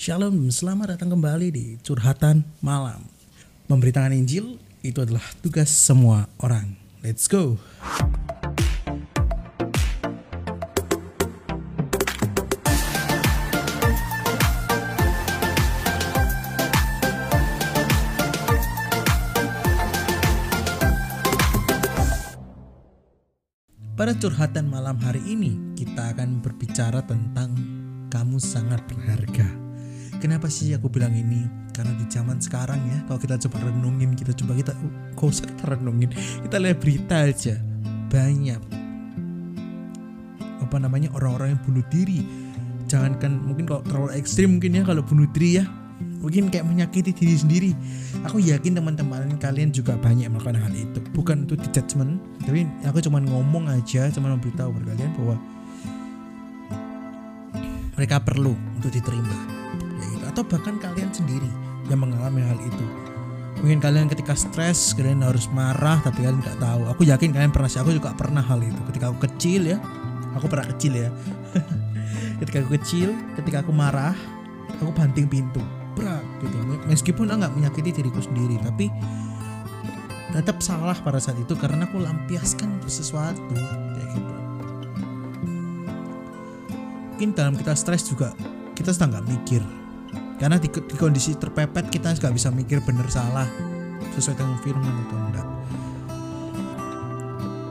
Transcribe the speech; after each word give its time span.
Shalom, 0.00 0.48
selamat 0.48 0.96
datang 0.96 1.12
kembali 1.12 1.52
di 1.52 1.76
Curhatan 1.84 2.40
Malam. 2.64 3.04
Memberitakan 3.68 4.16
Injil 4.16 4.56
itu 4.80 4.96
adalah 4.96 5.20
tugas 5.44 5.68
semua 5.68 6.24
orang. 6.40 6.72
Let's 7.04 7.28
go. 7.28 7.60
Pada 24.00 24.16
curhatan 24.16 24.64
malam 24.72 24.96
hari 25.04 25.20
ini, 25.28 25.76
kita 25.76 26.16
akan 26.16 26.40
berbicara 26.40 27.04
tentang 27.04 27.52
kamu 28.08 28.40
sangat 28.40 28.80
berharga. 28.88 29.69
Kenapa 30.20 30.52
sih 30.52 30.76
aku 30.76 30.92
bilang 30.92 31.16
ini? 31.16 31.48
Karena 31.72 31.96
di 31.96 32.04
zaman 32.12 32.36
sekarang 32.44 32.76
ya, 32.84 32.98
kalau 33.08 33.16
kita 33.16 33.40
coba 33.48 33.72
renungin, 33.72 34.12
kita 34.12 34.36
coba 34.36 34.52
kita, 34.52 34.76
kok 35.16 35.32
usah 35.32 35.48
kita 35.48 35.64
renungin, 35.72 36.12
kita 36.44 36.60
lihat 36.60 36.76
berita 36.76 37.24
aja, 37.24 37.56
banyak 38.12 38.60
apa 40.60 40.76
namanya 40.76 41.08
orang-orang 41.16 41.56
yang 41.56 41.62
bunuh 41.64 41.86
diri. 41.88 42.20
Jangankan 42.84 43.32
mungkin 43.48 43.64
kalau 43.64 43.80
terlalu 43.88 44.12
ekstrim 44.20 44.60
mungkin 44.60 44.76
ya 44.76 44.82
kalau 44.84 45.00
bunuh 45.00 45.24
diri 45.32 45.64
ya, 45.64 45.64
mungkin 46.20 46.52
kayak 46.52 46.68
menyakiti 46.68 47.16
diri 47.16 47.34
sendiri. 47.40 47.70
Aku 48.28 48.44
yakin 48.44 48.76
teman-teman 48.76 49.40
kalian 49.40 49.72
juga 49.72 49.96
banyak 49.96 50.28
melakukan 50.28 50.60
hal 50.60 50.74
itu. 50.76 51.00
Bukan 51.16 51.48
untuk 51.48 51.64
di 51.64 51.68
judgment, 51.72 52.20
tapi 52.44 52.68
aku 52.84 53.00
cuma 53.00 53.24
ngomong 53.24 53.72
aja, 53.72 54.12
cuma 54.12 54.36
memberitahu 54.36 54.68
kalian 54.84 55.16
bahwa 55.16 55.40
mereka 57.96 58.20
perlu 58.20 58.52
untuk 58.76 58.92
diterima. 58.92 59.59
Atau 60.30 60.46
bahkan 60.46 60.78
kalian 60.78 61.10
sendiri 61.10 61.50
yang 61.90 62.06
mengalami 62.06 62.46
hal 62.46 62.58
itu. 62.62 62.86
Mungkin 63.60 63.82
kalian 63.82 64.06
ketika 64.06 64.38
stres, 64.38 64.94
kalian 64.94 65.26
harus 65.26 65.50
marah, 65.50 65.98
tapi 66.00 66.22
kalian 66.22 66.38
nggak 66.38 66.62
tahu. 66.62 66.82
Aku 66.94 67.02
yakin 67.02 67.34
kalian 67.34 67.50
pernah 67.50 67.68
sih. 67.68 67.82
Aku 67.82 67.90
juga 67.90 68.14
pernah 68.14 68.40
hal 68.40 68.62
itu. 68.62 68.78
Ketika 68.88 69.10
aku 69.10 69.26
kecil 69.26 69.74
ya, 69.74 69.78
aku 70.38 70.46
pernah 70.46 70.70
kecil 70.70 70.96
ya. 70.96 71.10
ketika 72.40 72.62
aku 72.62 72.78
kecil, 72.78 73.12
ketika 73.36 73.66
aku 73.66 73.74
marah, 73.74 74.14
aku 74.78 74.94
banting 74.94 75.26
pintu 75.28 75.60
berat 75.98 76.24
gitu 76.40 76.56
meskipun 76.88 77.26
aku 77.28 77.38
nggak 77.42 77.54
menyakiti 77.58 77.90
diriku 77.90 78.24
sendiri 78.24 78.56
tapi 78.62 78.88
tetap 80.30 80.62
salah 80.62 80.94
pada 80.94 81.18
saat 81.18 81.36
itu 81.36 81.58
karena 81.58 81.84
aku 81.84 81.98
lampiaskan 81.98 82.78
sesuatu 82.86 83.42
kayak 83.52 84.08
gitu 84.14 84.32
mungkin 87.12 87.30
dalam 87.34 87.54
kita 87.58 87.74
stres 87.74 88.06
juga 88.06 88.32
kita 88.78 88.94
sedang 88.94 89.18
nggak 89.18 89.26
mikir 89.28 89.62
karena 90.40 90.56
di, 90.56 90.72
di 90.72 90.96
kondisi 90.96 91.36
terpepet 91.36 91.92
kita 91.92 92.16
nggak 92.16 92.32
bisa 92.32 92.48
mikir 92.48 92.80
benar 92.80 93.06
salah 93.12 93.46
sesuai 94.16 94.40
dengan 94.40 94.56
firman 94.64 94.94
atau 95.06 95.18
enggak 95.20 95.48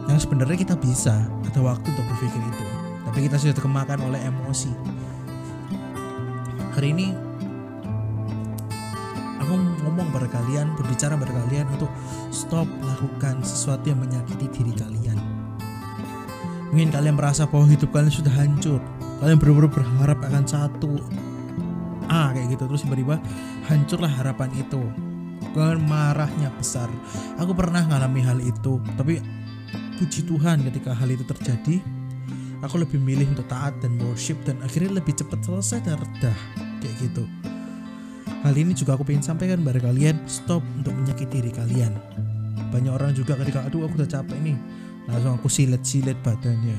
yang 0.10 0.20
sebenarnya 0.22 0.58
kita 0.62 0.76
bisa 0.78 1.26
ada 1.26 1.60
waktu 1.66 1.90
untuk 1.90 2.06
berpikir 2.14 2.40
itu 2.40 2.66
tapi 3.10 3.18
kita 3.26 3.36
sudah 3.42 3.56
terkemakan 3.58 4.00
oleh 4.06 4.22
emosi 4.22 4.70
hari 6.78 6.94
ini 6.94 7.30
aku 9.50 9.58
ngomong 9.82 10.14
pada 10.14 10.30
kalian, 10.30 10.78
berbicara 10.78 11.18
pada 11.18 11.34
kalian 11.34 11.66
untuk 11.74 11.90
stop 12.30 12.70
lakukan 12.86 13.42
sesuatu 13.42 13.90
yang 13.90 13.98
menyakiti 13.98 14.46
diri 14.54 14.74
kalian. 14.78 15.18
Mungkin 16.70 16.94
kalian 16.94 17.18
merasa 17.18 17.50
bahwa 17.50 17.66
hidup 17.66 17.90
kalian 17.90 18.14
sudah 18.14 18.30
hancur. 18.30 18.78
Kalian 19.20 19.42
benar-benar 19.42 19.74
berharap 19.74 20.20
akan 20.22 20.46
satu 20.46 21.02
Kayak 22.36 22.60
gitu 22.60 22.64
terus 22.68 22.82
tiba-tiba 22.84 23.16
hancurlah 23.72 24.12
harapan 24.12 24.50
itu. 24.60 24.82
Kalian 25.56 25.82
marahnya 25.88 26.52
besar. 26.60 26.92
Aku 27.40 27.56
pernah 27.56 27.82
ngalami 27.88 28.22
hal 28.22 28.38
itu, 28.44 28.78
tapi 29.00 29.24
puji 29.98 30.28
Tuhan 30.28 30.62
ketika 30.68 30.92
hal 30.94 31.10
itu 31.10 31.24
terjadi, 31.26 31.80
aku 32.64 32.80
lebih 32.84 33.00
milih 33.00 33.28
untuk 33.34 33.48
taat 33.48 33.76
dan 33.80 33.96
worship 34.04 34.36
dan 34.44 34.60
akhirnya 34.64 35.00
lebih 35.00 35.16
cepat 35.16 35.40
selesai 35.44 35.80
dan 35.84 35.96
reda 36.00 36.34
kayak 36.84 36.96
gitu. 37.02 37.24
Hal 38.40 38.56
ini 38.56 38.72
juga 38.72 38.96
aku 38.96 39.04
pengen 39.04 39.24
sampaikan 39.24 39.60
kepada 39.60 39.84
kalian, 39.84 40.16
stop 40.24 40.64
untuk 40.80 40.96
menyakiti 40.96 41.44
diri 41.44 41.52
kalian. 41.52 41.92
Banyak 42.72 42.94
orang 42.96 43.12
juga 43.12 43.36
ketika 43.36 43.68
aduh 43.68 43.84
aku 43.84 44.00
udah 44.00 44.08
capek 44.08 44.38
nih, 44.40 44.56
langsung 45.12 45.36
aku 45.36 45.52
silet-silet 45.52 46.16
badannya, 46.24 46.78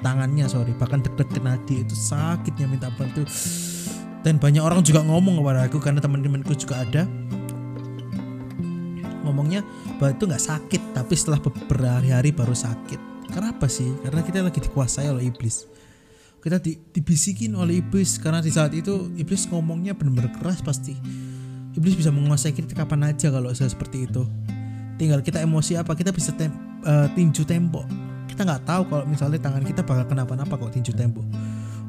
tangannya 0.00 0.48
sorry, 0.48 0.72
bahkan 0.80 1.04
deg-deg 1.04 1.28
nadi 1.44 1.84
itu 1.84 1.92
sakitnya 1.92 2.64
minta 2.64 2.88
itu. 2.88 3.24
Dan 4.22 4.38
banyak 4.38 4.62
orang 4.62 4.86
juga 4.86 5.02
ngomong 5.02 5.42
kepada 5.42 5.60
aku 5.66 5.78
karena 5.82 5.98
teman-temanku 5.98 6.54
juga 6.54 6.86
ada. 6.86 7.02
Ngomongnya 9.26 9.66
bahwa 9.98 10.14
itu 10.14 10.24
nggak 10.30 10.44
sakit, 10.46 10.82
tapi 10.94 11.14
setelah 11.18 11.42
berhari-hari 11.42 12.30
baru 12.30 12.54
sakit. 12.54 13.30
Kenapa 13.34 13.66
sih? 13.66 13.90
Karena 14.06 14.22
kita 14.22 14.46
lagi 14.46 14.62
dikuasai 14.62 15.10
oleh 15.10 15.26
iblis. 15.26 15.66
Kita 16.42 16.58
di, 16.62 16.74
dibisikin 16.74 17.54
oleh 17.54 17.82
iblis 17.82 18.18
karena 18.18 18.42
di 18.42 18.50
saat 18.50 18.74
itu 18.74 19.10
iblis 19.14 19.46
ngomongnya 19.50 19.94
benar-benar 19.94 20.30
keras 20.38 20.62
pasti. 20.62 20.94
Iblis 21.74 21.98
bisa 21.98 22.14
menguasai 22.14 22.54
kita 22.54 22.78
kapan 22.78 23.14
aja 23.14 23.30
kalau 23.30 23.50
saya 23.54 23.70
seperti 23.70 24.06
itu. 24.06 24.22
Tinggal 25.02 25.22
kita 25.22 25.42
emosi 25.42 25.78
apa 25.78 25.98
kita 25.98 26.14
bisa 26.14 26.30
tem, 26.34 26.50
uh, 26.86 27.10
tinju 27.14 27.42
tembok. 27.42 27.86
Kita 28.30 28.42
nggak 28.46 28.62
tahu 28.68 28.82
kalau 28.86 29.04
misalnya 29.06 29.38
tangan 29.38 29.66
kita 29.66 29.82
bakal 29.82 30.06
kenapa-napa 30.06 30.54
kok 30.54 30.74
tinju 30.74 30.94
tembok 30.94 31.26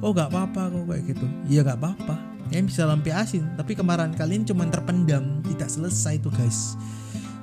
oh 0.03 0.11
nggak 0.11 0.29
apa-apa 0.29 0.61
kok 0.67 0.83
kayak 0.91 1.03
gitu. 1.15 1.25
Iya 1.47 1.63
nggak 1.63 1.79
apa-apa. 1.79 2.15
Kalian 2.51 2.67
bisa 2.67 2.83
lampiasin 2.83 3.43
tapi 3.55 3.71
kemarahan 3.73 4.11
kalian 4.11 4.43
cuma 4.43 4.67
terpendam. 4.67 5.39
Tidak 5.47 5.69
selesai 5.71 6.19
tuh 6.19 6.29
guys. 6.35 6.75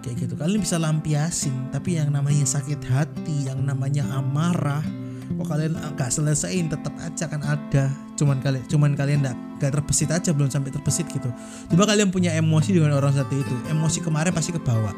Kayak 0.05 0.29
gitu. 0.29 0.35
Kalian 0.37 0.61
bisa 0.61 0.77
lampiasin 0.77 1.73
tapi 1.73 1.97
yang 1.97 2.13
namanya 2.13 2.45
sakit 2.45 2.85
hati 2.85 3.49
yang 3.49 3.65
namanya 3.65 4.05
amarah 4.13 4.85
kok 5.31 5.47
kalian 5.47 5.79
nggak 5.97 6.11
selesaiin 6.13 6.69
tetap 6.69 6.93
aja 7.01 7.25
kan 7.25 7.41
ada. 7.41 7.89
Cuman 8.21 8.45
kalian 8.45 8.65
cuman 8.69 8.93
kalian 8.93 9.25
nggak 9.25 9.73
terbesit 9.73 10.13
aja 10.13 10.37
belum 10.37 10.53
sampai 10.53 10.69
terbesit 10.69 11.09
gitu. 11.09 11.33
Coba 11.73 11.89
kalian 11.89 12.13
punya 12.13 12.37
emosi 12.37 12.77
dengan 12.77 13.01
orang 13.01 13.17
satu 13.17 13.33
itu. 13.41 13.55
Emosi 13.73 14.05
kemarin 14.05 14.37
pasti 14.37 14.53
ke 14.53 14.61
bawah 14.61 14.93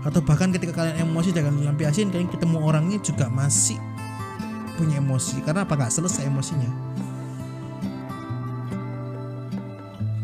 atau 0.00 0.24
bahkan 0.24 0.48
ketika 0.48 0.72
kalian 0.72 0.96
emosi 1.04 1.28
jangan 1.28 1.60
lampiasin 1.60 2.08
kalian 2.08 2.32
ketemu 2.32 2.56
orangnya 2.56 2.96
juga 3.04 3.28
masih 3.28 3.76
punya 4.80 4.96
emosi. 4.96 5.44
Karena 5.44 5.68
apa? 5.68 5.76
Nggak 5.76 5.92
selesai 5.92 6.24
emosinya. 6.24 6.72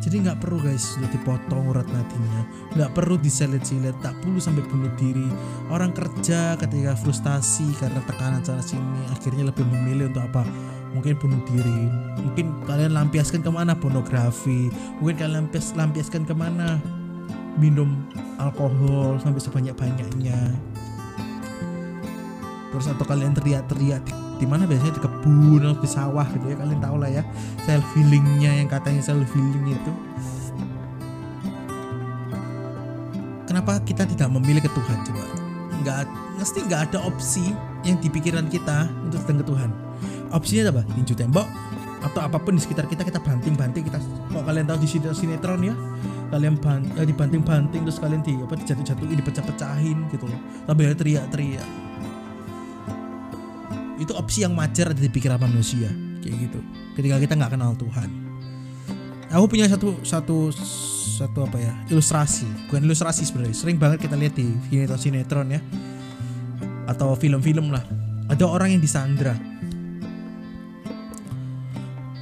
Jadi 0.06 0.22
nggak 0.22 0.38
perlu 0.38 0.62
guys 0.62 0.94
sudah 0.94 1.10
dipotong 1.10 1.66
urat 1.66 1.82
nadinya 1.90 2.46
nggak 2.78 2.94
perlu 2.94 3.18
diselet-silet 3.18 3.98
tak 4.06 4.14
perlu 4.22 4.38
sampai 4.38 4.62
bunuh 4.62 4.92
diri. 4.94 5.26
Orang 5.66 5.90
kerja 5.90 6.54
ketika 6.54 6.94
frustasi 6.94 7.74
karena 7.74 7.98
tekanan 8.06 8.46
sana 8.46 8.62
sini 8.62 9.02
akhirnya 9.10 9.50
lebih 9.50 9.66
memilih 9.66 10.06
untuk 10.14 10.30
apa? 10.30 10.46
Mungkin 10.94 11.18
bunuh 11.18 11.42
diri. 11.50 11.80
Mungkin 12.22 12.46
kalian 12.70 12.94
lampiaskan 12.94 13.42
ke 13.42 13.50
mana? 13.50 13.74
Pornografi. 13.74 14.70
Mungkin 15.02 15.16
kalian 15.18 15.50
lampias, 15.50 15.74
lampiaskan 15.74 16.22
ke 16.22 16.38
mana? 16.38 16.78
Minum 17.58 18.06
alkohol 18.38 19.18
sampai 19.18 19.42
sebanyak-banyaknya. 19.42 20.38
Terus 22.70 22.86
atau 22.94 23.04
kalian 23.08 23.34
teriak-teriak 23.34 24.25
di, 24.36 24.46
mana 24.46 24.68
biasanya 24.68 24.94
di 24.96 25.02
kebun 25.02 25.60
atau 25.64 25.80
di 25.80 25.90
sawah 25.90 26.26
gitu 26.32 26.46
ya 26.52 26.56
kalian 26.60 26.80
tahu 26.80 26.96
lah 27.00 27.10
ya 27.10 27.22
self 27.64 27.84
healingnya 27.96 28.64
yang 28.64 28.68
katanya 28.68 29.02
self 29.02 29.28
healing 29.32 29.72
itu. 29.72 29.92
Kenapa 33.46 33.80
kita 33.86 34.04
tidak 34.04 34.28
memilih 34.28 34.60
ke 34.60 34.70
Tuhan 34.70 34.98
coba? 35.06 35.24
Nggak 35.80 35.98
mesti 36.36 36.58
nggak 36.68 36.80
ada 36.92 36.98
opsi 37.08 37.56
yang 37.86 37.96
di 38.02 38.08
pikiran 38.12 38.50
kita 38.52 38.90
untuk 39.06 39.22
datang 39.24 39.38
ke 39.40 39.46
Tuhan. 39.48 39.70
Opsinya 40.34 40.74
apa? 40.74 40.82
Tinju 40.92 41.14
tembok 41.16 41.46
atau 42.04 42.20
apa 42.22 42.36
pun 42.38 42.54
di 42.54 42.62
sekitar 42.62 42.86
kita 42.86 43.02
kita 43.02 43.18
banting-banting 43.18 43.88
kita 43.88 43.98
kok 44.30 44.44
kalian 44.46 44.68
tahu 44.68 44.78
di 44.78 44.86
sinetron 44.86 45.64
ya 45.64 45.74
kalian 46.30 46.54
ban, 46.58 46.82
eh, 46.98 47.06
dibanting-banting 47.06 47.82
terus 47.86 47.98
kalian 48.02 48.22
di 48.22 48.34
apa 48.38 48.54
dijatuh-jatuhin 48.58 49.16
dipecah-pecahin 49.22 49.98
gitu 50.10 50.26
loh. 50.26 50.40
Sambil 50.66 50.94
teriak-teriak 50.94 51.85
itu 53.96 54.12
opsi 54.12 54.44
yang 54.44 54.52
wajar 54.56 54.92
ada 54.92 55.00
di 55.00 55.10
pikiran 55.10 55.40
manusia. 55.40 55.88
Kayak 56.20 56.36
gitu. 56.48 56.60
Ketika 56.96 57.16
kita 57.20 57.32
nggak 57.36 57.52
kenal 57.56 57.72
Tuhan. 57.76 58.10
Aku 59.34 59.50
punya 59.50 59.66
satu 59.66 59.98
satu 60.06 60.54
satu 61.16 61.48
apa 61.48 61.58
ya? 61.58 61.72
Ilustrasi. 61.90 62.46
Bukan 62.70 62.84
ilustrasi 62.84 63.26
sebenarnya. 63.26 63.56
Sering 63.56 63.76
banget 63.80 64.06
kita 64.06 64.14
lihat 64.14 64.34
di 64.36 64.46
sinetron 64.70 65.00
sinetron 65.00 65.48
ya. 65.50 65.60
Atau 66.86 67.12
film-film 67.18 67.74
lah. 67.74 67.82
Ada 68.30 68.44
orang 68.46 68.76
yang 68.76 68.82
disandra. 68.82 69.34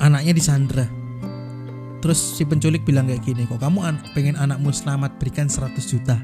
Anaknya 0.00 0.32
disandra. 0.37 0.87
Terus 2.05 2.21
si 2.37 2.44
penculik 2.44 2.85
bilang 2.85 3.09
kayak 3.09 3.25
gini 3.25 3.49
kok 3.49 3.56
kamu 3.65 3.81
an 3.81 3.97
pengen 4.12 4.37
anakmu 4.37 4.69
selamat 4.69 5.17
berikan 5.17 5.49
100 5.49 5.73
juta 5.88 6.21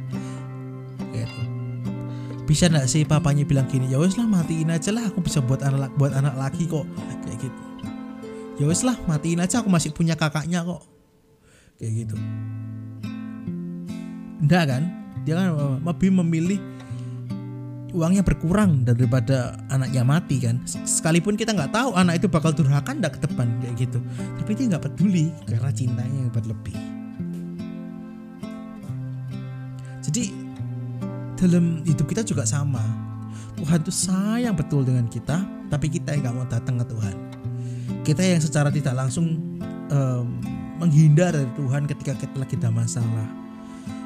bisa 2.51 2.67
nggak 2.67 2.91
sih 2.91 3.07
papanya 3.07 3.47
bilang 3.47 3.71
gini 3.71 3.87
ya 3.87 4.03
wes 4.03 4.19
lah 4.19 4.27
matiin 4.27 4.75
aja 4.75 4.91
lah 4.91 5.07
aku 5.07 5.23
bisa 5.23 5.39
buat 5.39 5.63
anak 5.63 5.95
buat 5.95 6.11
anak 6.11 6.35
laki 6.35 6.67
kok. 6.67 6.83
Kayak 7.23 7.47
gitu. 7.47 7.63
Ya 8.59 8.65
wes 8.67 8.83
lah 8.83 8.99
matiin 9.07 9.39
aja 9.39 9.63
aku 9.63 9.71
masih 9.71 9.95
punya 9.95 10.19
kakaknya 10.19 10.67
kok. 10.67 10.83
Kayak 11.79 11.93
gitu. 12.03 12.17
Enggak 14.43 14.65
kan? 14.67 14.83
Dia 15.23 15.39
kan 15.39 15.47
lebih 15.87 16.11
memilih 16.11 16.59
uangnya 17.95 18.27
berkurang 18.27 18.83
daripada 18.83 19.55
anaknya 19.71 20.03
mati 20.03 20.43
kan? 20.43 20.59
Sekalipun 20.67 21.39
kita 21.39 21.55
nggak 21.55 21.71
tahu 21.71 21.95
anak 21.95 22.19
itu 22.19 22.27
bakal 22.27 22.51
durhaka 22.51 22.91
nggak 22.91 23.15
ke 23.15 23.31
depan 23.31 23.47
kayak 23.63 23.79
gitu. 23.79 24.03
Tapi 24.43 24.51
dia 24.59 24.75
nggak 24.75 24.91
peduli 24.91 25.31
karena 25.47 25.71
cintanya 25.71 26.19
yang 26.27 26.35
berlebih 26.35 26.75
jadi 30.11 30.35
dalam 31.41 31.81
hidup 31.89 32.05
kita 32.05 32.21
juga 32.21 32.45
sama. 32.45 32.85
Tuhan 33.57 33.81
tuh 33.81 33.93
sayang 33.93 34.53
betul 34.53 34.85
dengan 34.85 35.09
kita 35.09 35.41
tapi 35.73 35.89
kita 35.89 36.13
yang 36.13 36.29
nggak 36.29 36.37
mau 36.37 36.47
datang 36.49 36.77
ke 36.77 36.87
Tuhan. 36.93 37.17
Kita 38.05 38.21
yang 38.21 38.41
secara 38.41 38.69
tidak 38.69 38.93
langsung 38.97 39.41
um, 39.89 40.27
menghindar 40.77 41.33
dari 41.33 41.49
Tuhan 41.57 41.89
ketika 41.89 42.13
kita 42.21 42.37
lagi 42.37 42.57
ada 42.61 42.69
masalah. 42.69 43.29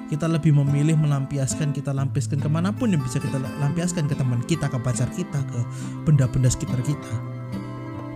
Kita 0.07 0.31
lebih 0.31 0.55
memilih 0.55 0.95
melampiaskan 1.01 1.75
kita 1.75 1.91
lampiaskan 1.91 2.39
ke 2.39 2.47
mana 2.47 2.71
pun 2.71 2.93
yang 2.93 3.03
bisa 3.03 3.19
kita 3.19 3.41
lampiaskan 3.41 4.07
ke 4.07 4.15
teman 4.15 4.39
kita 4.47 4.71
ke 4.71 4.79
pacar 4.79 5.09
kita 5.11 5.41
ke 5.43 5.59
benda-benda 6.07 6.47
sekitar 6.47 6.79
kita. 6.87 7.15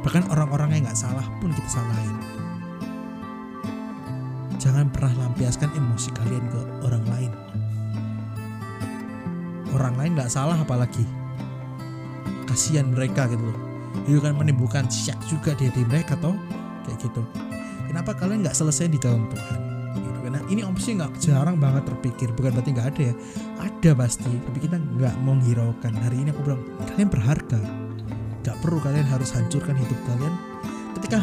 Bahkan 0.07 0.31
orang-orang 0.31 0.79
yang 0.79 0.83
nggak 0.87 1.01
salah 1.01 1.27
pun 1.43 1.51
kita 1.51 1.67
salahin. 1.67 2.17
Jangan 4.59 4.91
pernah 4.91 5.27
lampiaskan 5.27 5.71
emosi 5.75 6.11
kalian 6.19 6.45
ke 6.51 6.61
orang 6.87 7.03
lain 7.09 7.33
orang 9.75 9.95
lain 9.99 10.13
nggak 10.17 10.31
salah 10.33 10.57
apalagi. 10.57 11.05
Kasihan 12.49 12.89
mereka 12.89 13.29
gitu 13.29 13.43
loh. 13.43 13.59
Itu 14.09 14.21
kan 14.25 14.37
menimbulkan 14.37 14.89
syak 14.89 15.21
juga 15.29 15.53
di 15.57 15.69
hati 15.69 15.85
mereka 15.85 16.17
toh. 16.17 16.37
Kayak 16.89 17.09
gitu. 17.09 17.23
Kenapa 17.89 18.17
kalian 18.17 18.45
nggak 18.45 18.57
selesai 18.57 18.89
di 18.89 18.99
dalam 19.01 19.29
Tuhan? 19.29 19.61
Gitu. 19.97 20.19
Karena 20.25 20.41
ini 20.49 20.61
opsi 20.65 20.97
nggak 20.97 21.21
jarang 21.21 21.57
banget 21.61 21.89
terpikir. 21.89 22.33
Bukan 22.33 22.57
berarti 22.57 22.71
nggak 22.73 22.89
ada 22.97 23.03
ya. 23.13 23.15
Ada 23.61 23.91
pasti. 23.97 24.33
Tapi 24.33 24.59
kita 24.61 24.77
nggak 24.81 25.15
menghiraukan. 25.25 25.93
Hari 25.93 26.17
ini 26.25 26.29
aku 26.33 26.41
bilang 26.45 26.63
kalian 26.89 27.09
berharga. 27.09 27.61
Nggak 28.45 28.57
perlu 28.65 28.79
kalian 28.81 29.07
harus 29.09 29.31
hancurkan 29.37 29.77
hidup 29.77 30.01
kalian. 30.09 30.35
Ketika 30.97 31.21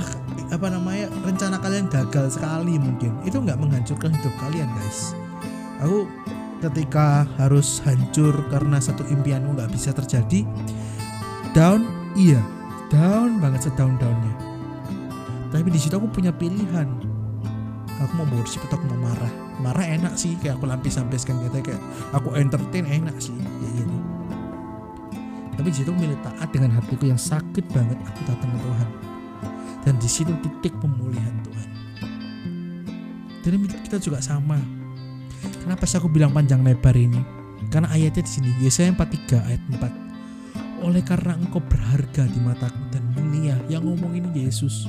apa 0.54 0.68
namanya 0.70 1.10
rencana 1.26 1.58
kalian 1.58 1.90
gagal 1.90 2.38
sekali 2.38 2.78
mungkin 2.78 3.18
itu 3.26 3.38
nggak 3.42 3.58
menghancurkan 3.58 4.14
hidup 4.14 4.34
kalian 4.40 4.70
guys. 4.78 5.18
Aku 5.82 6.06
ketika 6.64 7.28
harus 7.40 7.84
hancur 7.84 8.34
karena 8.52 8.80
satu 8.80 9.04
impianmu 9.08 9.56
nggak 9.56 9.72
bisa 9.74 9.92
terjadi 9.92 10.48
down 11.52 11.88
iya 12.16 12.40
down 12.92 13.40
banget 13.44 13.68
sedown 13.68 14.00
downnya 14.00 14.46
tapi 15.56 15.72
di 15.72 15.80
situ 15.80 15.96
aku 15.96 16.12
punya 16.12 16.36
pilihan. 16.36 16.84
Aku 18.04 18.12
mau 18.20 18.28
worship 18.36 18.60
atau 18.68 18.76
aku 18.76 18.92
mau 18.92 19.08
marah. 19.08 19.34
Marah 19.64 19.88
enak 19.88 20.20
sih 20.20 20.36
kayak 20.44 20.60
aku 20.60 20.68
lampis 20.68 21.00
lampiskan 21.00 21.40
gitu 21.48 21.72
kayak 21.72 21.80
aku 22.12 22.36
entertain 22.36 22.84
enak 22.84 23.16
sih 23.24 23.32
kayak 23.32 23.72
gitu. 23.80 23.98
Tapi 25.56 25.68
di 25.72 25.78
situ 25.80 25.92
milih 25.96 26.20
taat 26.20 26.52
dengan 26.52 26.76
hatiku 26.76 27.08
yang 27.08 27.16
sakit 27.16 27.72
banget 27.72 27.96
aku 28.04 28.20
datang 28.28 28.52
ke 28.52 28.60
Tuhan. 28.60 28.90
Dan 29.88 29.94
di 29.96 30.10
situ 30.12 30.34
titik 30.44 30.76
pemulihan 30.84 31.36
Tuhan. 31.48 31.70
Dan 33.48 33.64
kita 33.88 33.96
juga 34.04 34.20
sama 34.20 34.60
kenapa 35.66 35.90
sih 35.90 35.98
aku 35.98 36.06
bilang 36.08 36.30
panjang 36.30 36.62
lebar 36.62 36.94
ini? 36.94 37.18
Karena 37.74 37.90
ayatnya 37.90 38.22
di 38.22 38.32
sini 38.32 38.50
Yesaya 38.62 38.94
43 38.94 39.50
ayat 39.50 39.62
4 39.74 40.06
oleh 40.86 41.02
karena 41.02 41.34
engkau 41.34 41.58
berharga 41.66 42.30
di 42.30 42.40
mataku 42.46 42.78
dan 42.94 43.02
mulia 43.18 43.58
yang 43.66 43.82
ngomong 43.82 44.14
ini 44.14 44.46
Yesus. 44.46 44.86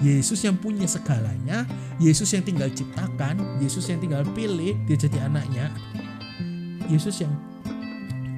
Yesus 0.00 0.40
yang 0.44 0.56
punya 0.56 0.88
segalanya 0.88 1.68
Yesus 1.96 2.32
yang 2.32 2.44
tinggal 2.44 2.68
ciptakan 2.72 3.60
Yesus 3.60 3.88
yang 3.88 4.00
tinggal 4.00 4.24
pilih 4.32 4.76
dia 4.88 4.96
jadi 4.96 5.28
anaknya. 5.28 5.68
Yesus 6.88 7.20
yang 7.20 7.32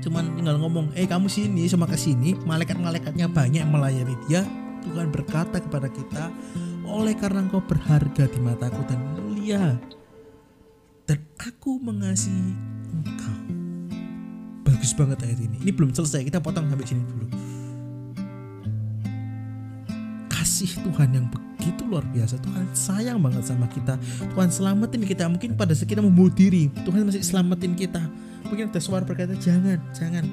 cuman 0.03 0.39
tinggal 0.39 0.59
ngomong 0.63 0.95
eh 0.95 1.07
kamu 1.07 1.27
sini 1.27 1.67
sama 1.67 1.91
ke 1.91 1.99
sini 1.99 2.39
malaikat-malaikatnya 2.47 3.31
banyak 3.31 3.63
yang 3.63 3.71
melayani 3.71 4.15
dia. 4.27 4.43
Tuhan 4.87 5.11
berkata 5.11 5.59
kepada 5.59 5.91
kita 5.91 6.31
oleh 6.87 7.15
karena 7.19 7.43
engkau 7.43 7.59
berharga 7.63 8.31
di 8.31 8.39
mataku 8.39 8.87
dan 8.87 9.03
mulia 9.19 9.75
dan 11.07 11.23
aku 11.39 11.79
mengasihi 11.79 12.53
engkau 12.91 13.39
bagus 14.67 14.91
banget 14.93 15.19
ayat 15.23 15.41
ini. 15.41 15.57
Ini 15.63 15.71
belum 15.73 15.95
selesai, 15.95 16.27
kita 16.27 16.43
potong 16.43 16.67
sampai 16.67 16.87
sini 16.87 17.03
dulu. 17.07 17.27
Kasih 20.27 20.71
Tuhan 20.83 21.09
yang 21.15 21.27
begitu 21.31 21.87
luar 21.87 22.03
biasa. 22.11 22.43
Tuhan 22.43 22.67
sayang 22.75 23.19
banget 23.23 23.47
sama 23.47 23.71
kita. 23.71 23.95
Tuhan 24.35 24.51
selamatin 24.51 25.07
kita. 25.07 25.31
Mungkin 25.31 25.55
pada 25.55 25.73
saat 25.73 25.87
kita 25.87 26.03
membunuh 26.03 26.35
diri, 26.35 26.69
Tuhan 26.83 27.07
masih 27.07 27.23
selamatin 27.23 27.79
kita. 27.79 28.03
Mungkin 28.51 28.71
ada 28.71 28.83
suara 28.83 29.07
berkata, 29.07 29.39
jangan, 29.39 29.79
jangan. 29.95 30.27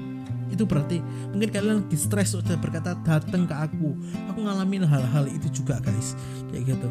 Itu 0.50 0.70
berarti 0.70 1.02
mungkin 1.34 1.50
kalian 1.50 1.82
lagi 1.82 1.98
stres 1.98 2.34
sudah 2.34 2.54
berkata 2.58 2.94
datang 3.02 3.46
ke 3.46 3.54
aku. 3.54 3.94
Aku 4.30 4.38
ngalamin 4.42 4.86
hal-hal 4.86 5.26
itu 5.30 5.62
juga 5.62 5.78
guys. 5.82 6.14
Kayak 6.50 6.74
gitu. 6.74 6.88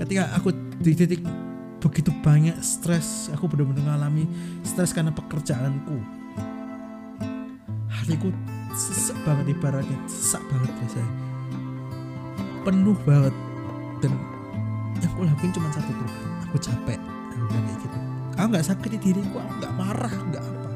Ketika 0.00 0.32
aku 0.32 0.54
di 0.80 0.92
titik 0.94 1.20
begitu 1.78 2.10
banyak 2.26 2.58
stres 2.58 3.30
aku 3.30 3.46
benar-benar 3.46 3.94
mengalami 3.94 4.26
stres 4.66 4.90
karena 4.90 5.14
pekerjaanku. 5.14 5.98
Hatiku 7.86 8.34
sesak 8.74 9.18
banget 9.22 9.54
ibaratnya 9.54 9.98
sesak 10.10 10.42
banget 10.50 10.70
biasanya. 10.82 11.12
Penuh 12.66 12.98
banget. 13.06 13.34
Dan 13.98 14.12
yang 14.98 15.10
aku 15.14 15.22
lakuin 15.26 15.50
cuma 15.54 15.70
satu 15.70 15.90
tuh 15.90 16.10
aku 16.50 16.56
capek. 16.58 16.98
Aku 17.34 17.46
kayak 17.46 17.78
gitu. 17.78 17.98
Aku 18.38 18.46
nggak 18.50 18.66
sakit 18.66 18.90
di 18.94 18.98
diriku 18.98 19.38
aku 19.38 19.52
nggak 19.62 19.74
marah 19.78 20.14
nggak 20.30 20.42
apa. 20.42 20.70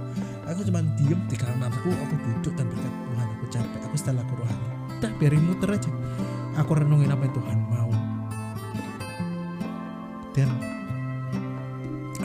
Aku 0.55 0.61
cuma 0.67 0.81
diem 0.99 1.21
di 1.27 1.37
kananku 1.39 1.91
aku 1.91 2.15
duduk 2.15 2.53
dan 2.55 2.67
berkata 2.71 2.91
Tuhan 2.91 3.27
aku 3.27 3.47
capek. 3.51 3.81
Aku 3.91 3.95
setelah 3.99 4.23
aku 4.23 4.35
rohani. 4.39 4.67
Udah 5.03 5.11
biarin 5.19 5.43
muter 5.51 5.71
aja. 5.75 5.91
Aku 6.63 6.71
renungin 6.79 7.11
apa 7.11 7.27
yang 7.27 7.35
Tuhan 7.35 7.59
mau. 7.67 7.91
Dan 10.33 10.72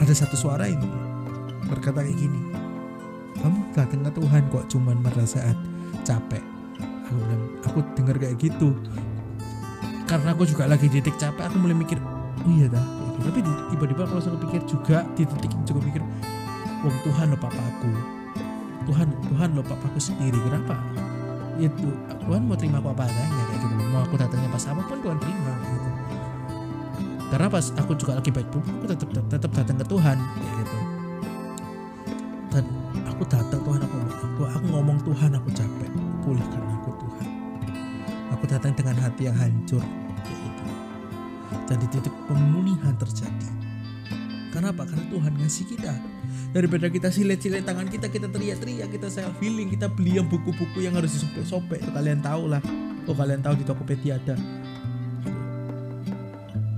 ada 0.08 0.24
satu 0.24 0.40
suara 0.40 0.64
ini 0.64 0.88
berkata 1.68 2.00
kayak 2.00 2.16
gini 2.16 2.40
kamu 3.44 3.60
datang 3.76 4.00
ke 4.08 4.10
Tuhan 4.16 4.42
kok 4.48 4.64
cuman 4.72 4.96
pada 5.04 5.22
saat 5.28 5.52
capek. 6.00 6.40
Aku 6.80 7.12
bilang 7.12 7.42
aku 7.60 7.78
dengar 7.92 8.16
kayak 8.16 8.40
gitu. 8.40 8.72
Karena 10.08 10.32
aku 10.32 10.48
juga 10.48 10.64
lagi 10.64 10.88
titik 10.88 11.12
capek 11.20 11.52
aku 11.52 11.60
mulai 11.60 11.76
mikir 11.76 12.00
oh 12.00 12.50
iya 12.56 12.72
dah 12.72 12.80
gitu. 12.80 13.28
tapi 13.28 13.38
tiba-tiba 13.44 14.08
kalau 14.08 14.22
saya 14.24 14.40
pikir 14.40 14.62
juga 14.64 15.04
di 15.12 15.28
titik 15.28 15.52
juga 15.68 15.80
mikir 15.84 16.02
wong 16.80 16.96
Tuhan 17.04 17.26
lo 17.28 17.36
papaku. 17.36 17.92
Tuhan 18.88 19.08
Tuhan 19.28 19.48
lo 19.52 19.62
papaku 19.62 20.00
sendiri. 20.00 20.40
Kenapa? 20.40 20.80
Itu 21.60 21.92
Tuhan 22.24 22.48
mau 22.48 22.56
terima 22.56 22.80
aku 22.80 22.96
apa 22.96 23.04
adanya 23.04 23.44
kayak 23.44 23.60
gitu. 23.60 23.74
Mau 23.92 24.00
aku 24.08 24.16
datangnya 24.16 24.48
pas 24.48 24.64
apa 24.72 24.80
pun 24.88 24.98
Tuhan 25.04 25.20
terima 25.20 25.52
karena 27.28 27.46
pas 27.52 27.66
aku 27.76 27.92
juga 27.92 28.16
lagi 28.16 28.32
baik 28.32 28.48
pun 28.48 28.64
aku 28.64 28.84
tetap 28.88 29.08
tetap 29.28 29.50
datang 29.52 29.76
ke 29.76 29.84
Tuhan 29.84 30.16
kayak 30.16 30.54
gitu. 30.64 30.78
Dan 32.48 32.64
aku 33.04 33.22
datang 33.28 33.60
Tuhan 33.60 33.80
aku, 33.84 33.96
aku 34.08 34.42
aku 34.48 34.66
ngomong 34.72 34.98
Tuhan 35.04 35.30
aku 35.36 35.48
capek 35.52 35.90
pulihkan 36.24 36.62
aku 36.80 36.90
Tuhan. 36.96 37.26
Aku 38.32 38.44
datang 38.48 38.72
dengan 38.72 38.96
hati 38.96 39.28
yang 39.28 39.36
hancur 39.36 39.84
kayak 40.24 40.40
gitu. 40.40 40.64
Dan 41.68 41.76
di 41.84 41.86
titik 41.92 42.14
pemulihan 42.24 42.96
terjadi. 42.96 43.48
Kenapa 44.48 44.88
karena 44.88 45.04
Tuhan 45.12 45.32
ngasih 45.36 45.66
kita. 45.68 45.92
Daripada 46.48 46.88
kita 46.88 47.12
silet-silet 47.12 47.60
tangan 47.60 47.92
kita 47.92 48.08
kita 48.08 48.24
teriak-teriak 48.32 48.88
kita 48.88 49.12
self 49.12 49.36
healing 49.36 49.68
kita 49.68 49.84
beli 49.84 50.16
yang 50.16 50.24
buku-buku 50.32 50.80
yang 50.80 50.96
harus 50.96 51.12
disobek-sobek 51.12 51.84
kalian 51.92 52.24
tahu 52.24 52.48
lah 52.48 52.64
oh 53.04 53.12
kalian 53.12 53.44
tahu 53.44 53.60
di 53.60 53.68
Tokopedia 53.68 54.16
ada 54.16 54.32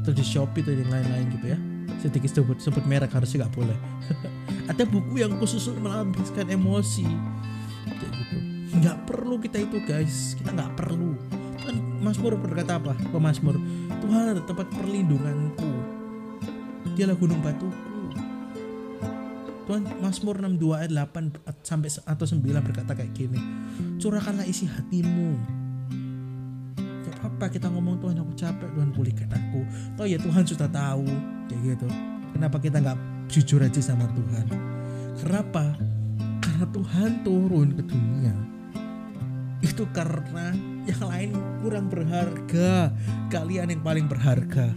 atau 0.01 0.13
di 0.17 0.25
Shopee 0.25 0.65
atau 0.65 0.73
yang 0.73 0.89
lain-lain 0.89 1.27
gitu 1.37 1.47
ya. 1.53 1.59
Sedikit 2.01 2.31
sebut 2.33 2.57
sebut 2.57 2.85
merek 2.89 3.13
harusnya 3.13 3.45
nggak 3.45 3.55
boleh. 3.55 3.79
Ada 4.73 4.89
buku 4.89 5.21
yang 5.21 5.37
khusus 5.37 5.69
untuk 5.69 5.85
melampiaskan 5.85 6.49
emosi. 6.49 7.05
Kayak 7.85 8.13
gitu. 8.17 8.37
Nggak 8.81 8.97
perlu 9.05 9.37
kita 9.37 9.61
itu 9.61 9.77
guys. 9.85 10.33
Kita 10.41 10.57
nggak 10.57 10.73
perlu. 10.81 11.13
Kan 11.61 11.77
Mazmur 12.01 12.41
berkata 12.41 12.81
apa? 12.81 12.97
Mazmur 13.13 13.61
Tuhan 14.01 14.33
ada 14.33 14.43
tempat 14.49 14.73
perlindunganku. 14.73 15.73
Dialah 16.97 17.17
gunung 17.21 17.45
batuku. 17.45 17.77
Tuhan 19.69 19.87
Mazmur 20.03 20.41
62 20.43 20.83
ayat 20.83 20.91
8 20.91 21.63
sampai 21.63 21.93
atau 22.03 22.27
9 22.27 22.43
berkata 22.43 22.97
kayak 22.97 23.13
gini. 23.13 23.39
Curahkanlah 24.01 24.49
isi 24.49 24.65
hatimu 24.65 25.60
apa 27.41 27.49
kita 27.49 27.73
ngomong 27.73 27.97
Tuhan 28.05 28.21
aku 28.21 28.37
capek 28.37 28.69
Tuhan 28.77 28.93
pulihkan 28.93 29.33
aku. 29.33 29.65
Toh 29.97 30.05
ya 30.05 30.21
Tuhan 30.21 30.45
sudah 30.45 30.69
tahu. 30.69 31.09
Kayak 31.49 31.61
gitu. 31.73 31.89
Kenapa 32.37 32.61
kita 32.61 32.85
nggak 32.85 32.99
jujur 33.33 33.65
aja 33.65 33.81
sama 33.81 34.05
Tuhan? 34.13 34.45
Kenapa? 35.17 35.73
Karena 36.45 36.69
Tuhan 36.69 37.25
turun 37.25 37.73
ke 37.73 37.83
dunia. 37.89 38.37
Itu 39.65 39.89
karena 39.89 40.53
yang 40.85 41.01
lain 41.01 41.31
kurang 41.65 41.89
berharga. 41.89 42.93
Kalian 43.33 43.73
yang 43.73 43.81
paling 43.81 44.05
berharga. 44.05 44.77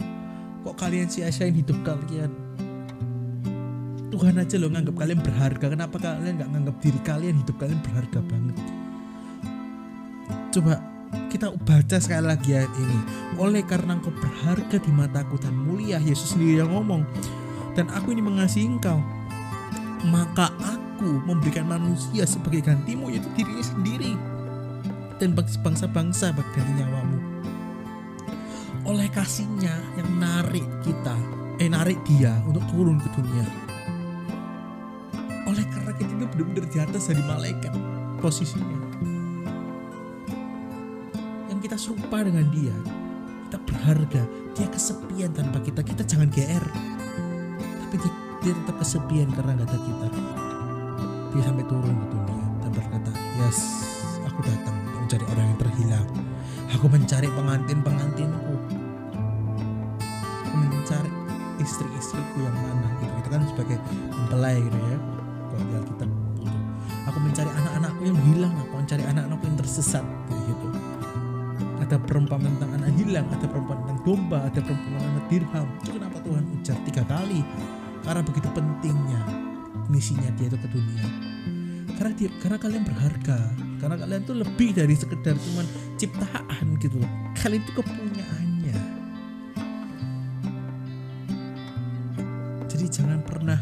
Kok 0.64 0.76
kalian 0.80 1.12
sia-siain 1.12 1.52
hidup 1.52 1.76
kalian? 1.84 2.32
Tuhan 4.08 4.40
aja 4.40 4.56
loh 4.56 4.72
nganggap 4.72 4.96
kalian 4.96 5.20
berharga. 5.20 5.68
Kenapa 5.68 6.00
kalian 6.00 6.40
nggak 6.40 6.48
nganggap 6.48 6.76
diri 6.80 7.00
kalian 7.04 7.44
hidup 7.44 7.60
kalian 7.60 7.80
berharga 7.84 8.24
banget? 8.24 8.56
Coba 10.48 10.93
kita 11.34 11.50
baca 11.66 11.98
sekali 11.98 12.30
lagi 12.30 12.54
ayat 12.54 12.70
ini. 12.78 12.98
Oleh 13.42 13.66
karena 13.66 13.98
engkau 13.98 14.14
berharga 14.14 14.78
di 14.78 14.90
mataku 14.94 15.34
dan 15.34 15.50
mulia 15.50 15.98
Yesus 15.98 16.38
sendiri 16.38 16.62
yang 16.62 16.70
ngomong 16.70 17.02
dan 17.74 17.90
aku 17.90 18.14
ini 18.14 18.22
mengasihi 18.22 18.70
engkau. 18.70 19.02
Maka 20.14 20.54
aku 20.62 21.26
memberikan 21.26 21.66
manusia 21.66 22.22
sebagai 22.22 22.70
gantimu 22.70 23.10
yaitu 23.10 23.26
dirinya 23.34 23.66
sendiri. 23.66 24.14
Dan 25.18 25.34
bangsa-bangsa 25.34 26.30
ganti 26.30 26.72
nyawamu. 26.78 27.18
Oleh 28.86 29.10
kasihnya 29.10 29.74
yang 29.98 30.10
narik 30.22 30.66
kita 30.86 31.18
eh 31.58 31.66
narik 31.66 31.98
dia 32.06 32.30
untuk 32.46 32.62
turun 32.70 33.02
ke 33.02 33.10
dunia. 33.10 33.46
Oleh 35.50 35.66
karena 35.66 35.90
kita 35.98 36.14
benar-benar 36.14 36.66
di 36.70 36.78
atas 36.78 37.10
dari 37.10 37.22
malaikat 37.26 37.74
posisinya 38.22 38.93
kita 41.64 41.80
serupa 41.80 42.20
dengan 42.20 42.44
dia. 42.52 42.76
Kita 43.48 43.56
berharga 43.64 44.22
dia 44.52 44.68
kesepian 44.68 45.32
tanpa 45.32 45.64
kita. 45.64 45.80
Kita 45.80 46.04
jangan 46.04 46.28
GR 46.28 46.64
tapi 47.80 47.96
dia, 48.04 48.12
dia 48.44 48.52
tetap 48.52 48.76
kesepian 48.84 49.32
karena 49.32 49.56
gak 49.64 49.72
ada 49.72 49.78
kita. 49.80 50.06
Dia 51.32 51.42
sampai 51.48 51.64
turun 51.64 51.96
ke 51.96 52.06
dunia 52.12 52.46
dan 52.60 52.70
berkata 52.76 53.10
yes 53.40 53.58
aku 54.28 54.44
datang 54.44 54.76
untuk 54.76 55.00
mencari 55.08 55.24
orang 55.32 55.46
yang 55.48 55.60
terhilang 55.64 56.08
aku 56.68 56.86
mencari 56.92 57.28
pengantin-pengantinku. 57.32 58.56
Aku 60.44 60.54
mencari 60.60 61.10
istri-istriku 61.64 62.44
yang 62.44 62.56
mana 62.60 62.92
gitu. 63.00 63.12
Kita 63.24 63.28
kan 63.32 63.40
sebagai 63.48 63.78
mempelai 64.12 64.60
gitu 64.60 64.78
ya 64.84 64.98
kalau 65.48 65.64
gitu. 65.80 66.04
aku 67.08 67.18
mencari 67.24 67.50
anak-anakku 67.56 68.02
yang 68.04 68.18
hilang. 68.28 68.52
Aku 68.68 68.74
mencari 68.76 69.02
anak-anakku 69.06 69.44
yang 69.48 69.58
tersesat 69.64 70.04
gitu 70.28 70.33
ada 71.94 72.02
perumpamaan 72.10 72.58
tentang 72.58 72.72
anak 72.74 72.90
hilang 72.98 73.26
ada 73.30 73.46
perumpamaan 73.46 73.86
tentang 73.86 74.02
domba 74.02 74.38
ada 74.50 74.58
perumpamaan 74.58 74.98
tentang 75.14 75.26
dirham. 75.30 75.66
Itu 75.78 75.90
kenapa 75.94 76.18
Tuhan 76.26 76.44
ujar 76.58 76.78
tiga 76.82 77.02
kali? 77.06 77.40
Karena 78.02 78.20
begitu 78.26 78.48
pentingnya 78.50 79.20
misinya 79.86 80.30
dia 80.34 80.50
itu 80.50 80.58
ke 80.58 80.68
dunia. 80.74 81.06
Karena 81.94 82.12
dia, 82.18 82.28
karena 82.42 82.58
kalian 82.58 82.82
berharga. 82.82 83.38
Karena 83.78 83.94
kalian 83.94 84.22
tuh 84.26 84.36
lebih 84.42 84.74
dari 84.74 84.94
sekedar 84.98 85.38
cuman 85.38 85.66
ciptaan 85.94 86.66
gitu 86.82 86.98
kalian 87.38 87.62
itu 87.62 87.72
kepunyaannya. 87.78 88.78
Jadi 92.74 92.86
jangan 92.90 93.22
pernah 93.22 93.60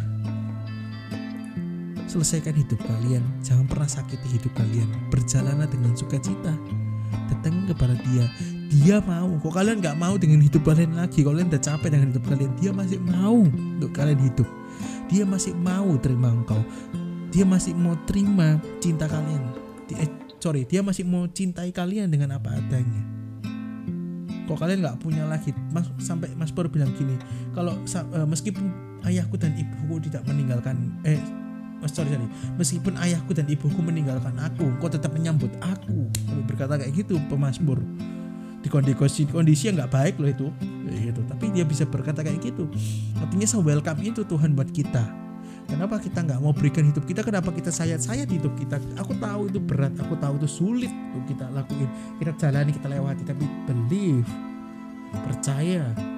selesaikan 2.08 2.56
hidup 2.56 2.80
kalian. 2.80 3.20
Jangan 3.44 3.68
pernah 3.68 3.88
sakiti 3.92 4.40
hidup 4.40 4.56
kalian. 4.56 4.88
Berjalanlah 5.12 5.68
dengan 5.68 5.92
sukacita 5.92 6.56
datang 7.42 7.66
kepada 7.66 7.98
dia. 8.06 8.24
Dia 8.70 9.02
mau. 9.02 9.34
Kok 9.42 9.50
kalian 9.50 9.82
nggak 9.82 9.98
mau 9.98 10.14
dengan 10.14 10.38
hidup 10.38 10.62
kalian 10.62 10.94
lagi? 10.94 11.26
Kalian 11.26 11.50
udah 11.50 11.58
capek 11.58 11.90
dengan 11.90 12.14
hidup 12.14 12.24
kalian? 12.30 12.54
Dia 12.62 12.70
masih 12.70 13.02
mau 13.02 13.42
untuk 13.42 13.90
kalian 13.90 14.20
hidup. 14.22 14.46
Dia 15.10 15.26
masih 15.26 15.52
mau 15.58 15.90
terima 15.98 16.30
engkau. 16.30 16.62
Dia 17.34 17.42
masih 17.42 17.74
mau 17.74 17.98
terima 18.06 18.62
cinta 18.78 19.10
kalian. 19.10 19.42
Eh, 19.90 20.08
sorry 20.38 20.62
dia 20.64 20.80
masih 20.86 21.02
mau 21.02 21.26
cintai 21.26 21.74
kalian 21.74 22.14
dengan 22.14 22.38
apa 22.38 22.54
adanya. 22.54 23.02
Kok 24.46 24.56
kalian 24.56 24.86
nggak 24.86 24.98
punya 25.02 25.26
lagi? 25.26 25.50
Mas 25.74 25.90
sampai 25.98 26.30
mas 26.38 26.54
Pur 26.54 26.70
bilang 26.70 26.94
gini 26.94 27.18
kalau 27.58 27.74
uh, 27.74 28.26
meskipun 28.28 28.70
ayahku 29.02 29.34
dan 29.34 29.52
ibuku 29.58 30.08
tidak 30.08 30.22
meninggalkan 30.30 30.94
eh 31.02 31.18
sorry 31.90 32.10
sorry. 32.14 32.28
Meskipun 32.58 32.94
ayahku 32.98 33.32
dan 33.34 33.46
ibuku 33.50 33.80
meninggalkan 33.82 34.34
aku 34.38 34.70
kau 34.78 34.90
tetap 34.90 35.10
menyambut 35.14 35.50
aku. 35.62 36.06
Kami 36.28 36.42
berkata 36.46 36.78
kayak 36.78 36.92
gitu 37.06 37.18
pemasmur 37.26 37.82
di 38.62 38.70
kondisi 38.70 39.26
kondisi 39.26 39.66
yang 39.66 39.78
nggak 39.82 39.92
baik 39.92 40.14
loh 40.22 40.30
itu. 40.30 40.46
Gitu. 40.86 41.20
Tapi 41.26 41.44
dia 41.50 41.66
bisa 41.66 41.82
berkata 41.82 42.22
kayak 42.22 42.42
gitu. 42.42 42.70
Artinya 43.18 43.46
so 43.46 43.58
welcome 43.58 43.98
itu 44.02 44.22
Tuhan 44.22 44.54
buat 44.54 44.70
kita. 44.70 45.22
Kenapa 45.66 45.96
kita 46.02 46.26
nggak 46.26 46.40
mau 46.42 46.52
berikan 46.52 46.84
hidup 46.84 47.06
kita? 47.06 47.22
Kenapa 47.22 47.54
kita 47.54 47.70
sayat-sayat 47.70 48.28
hidup 48.28 48.52
kita? 48.58 48.82
Aku 48.98 49.14
tahu 49.16 49.48
itu 49.48 49.62
berat 49.62 49.94
aku 49.96 50.18
tahu 50.18 50.36
itu 50.42 50.48
sulit 50.50 50.90
untuk 51.14 51.34
kita 51.34 51.48
lakuin. 51.54 51.88
Kita 52.18 52.34
jalani 52.36 52.70
kita 52.74 52.90
lewati 52.90 53.22
tapi 53.22 53.44
believe 53.64 54.28
percaya 55.12 56.11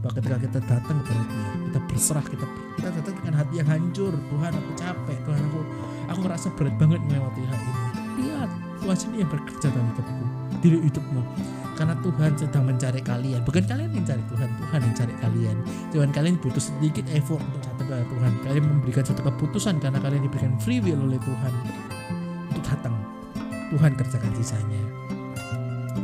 bahwa 0.00 0.12
ketika 0.16 0.36
kita 0.40 0.58
datang 0.64 0.96
kepada 1.04 1.22
dia 1.28 1.44
kita 1.68 1.78
berserah 1.84 2.24
kita 2.24 2.46
kita 2.80 2.88
datang 2.88 3.14
dengan 3.20 3.34
hati 3.36 3.54
yang 3.60 3.68
hancur. 3.68 4.12
Tuhan 4.16 4.52
aku 4.56 4.72
capek. 4.72 5.18
Tuhan 5.28 5.42
aku 5.52 5.60
aku 6.08 6.18
ngerasa 6.24 6.48
berat 6.56 6.74
banget 6.80 7.00
melewati 7.04 7.40
hal 7.44 7.60
ini. 7.60 7.82
Lihat 8.20 8.50
Tuhan 8.80 8.96
sendiri 8.96 9.20
yang 9.20 9.30
bekerja 9.30 9.66
dalam 9.68 9.86
hidupku 9.92 10.24
di 10.64 10.68
hidupmu. 10.88 11.22
Karena 11.76 11.94
Tuhan 12.04 12.30
sedang 12.36 12.64
mencari 12.68 13.00
kalian. 13.00 13.40
Bukan 13.44 13.64
kalian 13.64 13.90
yang 13.92 14.04
cari 14.04 14.22
Tuhan 14.28 14.48
Tuhan 14.56 14.80
yang 14.84 14.94
cari 14.96 15.14
kalian. 15.20 15.56
Tuhan 15.92 16.08
kalian 16.12 16.34
butuh 16.40 16.64
sedikit 16.64 17.04
effort 17.12 17.40
untuk 17.40 17.60
datang 17.64 17.86
kepada 17.88 18.04
Tuhan. 18.08 18.32
Kalian 18.44 18.64
memberikan 18.64 19.04
satu 19.04 19.20
keputusan 19.24 19.74
karena 19.84 19.98
kalian 20.00 20.22
diberikan 20.24 20.52
free 20.60 20.80
will 20.80 21.00
oleh 21.04 21.20
Tuhan. 21.20 21.52
Untuk 22.52 22.64
datang 22.64 22.96
Tuhan 23.68 23.92
kerjakan 24.00 24.32
sisanya. 24.40 24.82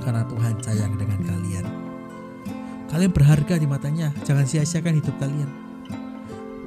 Karena 0.04 0.22
Tuhan 0.28 0.54
sayang 0.60 0.94
dengan 1.00 1.18
kalian 1.24 1.85
kalian 2.90 3.12
berharga 3.12 3.54
di 3.58 3.66
matanya. 3.66 4.14
Jangan 4.22 4.46
sia-siakan 4.46 4.98
hidup 5.02 5.16
kalian. 5.18 5.50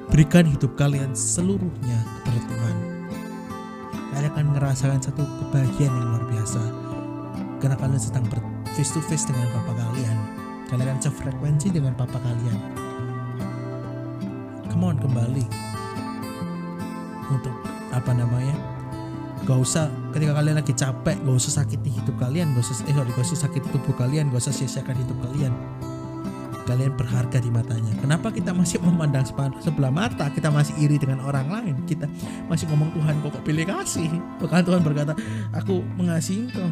Berikan 0.10 0.46
hidup 0.46 0.74
kalian 0.76 1.14
seluruhnya 1.14 2.00
kepada 2.22 2.40
Tuhan. 2.50 2.76
Kalian 4.10 4.32
akan 4.34 4.46
merasakan 4.58 5.00
satu 5.00 5.22
kebahagiaan 5.22 5.94
yang 5.94 6.08
luar 6.12 6.26
biasa. 6.28 6.62
Karena 7.62 7.76
kalian 7.78 8.02
sedang 8.02 8.26
ber 8.28 8.42
face 8.74 8.92
to 8.92 9.02
face 9.06 9.30
dengan 9.30 9.48
papa 9.54 9.74
kalian. 9.78 10.18
Kalian 10.68 10.88
akan 10.98 11.02
sefrekuensi 11.02 11.68
dengan 11.72 11.94
papa 11.94 12.18
kalian. 12.20 12.58
Come 14.74 14.86
on 14.92 14.98
kembali. 14.98 15.46
Untuk 17.30 17.56
apa 17.94 18.12
namanya? 18.12 18.58
Gak 19.48 19.56
usah 19.56 19.88
ketika 20.12 20.36
kalian 20.36 20.60
lagi 20.60 20.74
capek 20.76 21.16
gak 21.24 21.38
usah 21.38 21.64
sakiti 21.64 21.90
hidup 21.90 22.20
kalian 22.20 22.52
gak 22.54 22.66
usah 22.66 22.86
eh 22.86 22.94
gak 22.94 23.24
usah 23.24 23.48
sakiti 23.48 23.72
tubuh 23.72 23.96
kalian 23.96 24.30
gak 24.30 24.44
usah 24.46 24.54
sia-siakan 24.54 25.00
hidup 25.00 25.16
kalian 25.26 25.56
kalian 26.70 26.94
berharga 26.94 27.42
di 27.42 27.50
matanya. 27.50 27.90
Kenapa 27.98 28.30
kita 28.30 28.54
masih 28.54 28.78
memandang 28.86 29.26
sebelah 29.58 29.90
mata? 29.90 30.30
Kita 30.30 30.54
masih 30.54 30.78
iri 30.78 31.02
dengan 31.02 31.26
orang 31.26 31.50
lain. 31.50 31.76
Kita 31.90 32.06
masih 32.46 32.70
ngomong 32.70 32.94
Tuhan 32.94 33.16
kok 33.26 33.42
pilih 33.42 33.66
kasih? 33.66 34.06
Bahkan 34.38 34.62
Tuhan 34.62 34.82
berkata 34.86 35.18
aku 35.50 35.82
mengasihi 35.98 36.46
engkau. 36.46 36.70